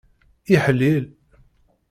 [0.55, 1.05] Iḥlil.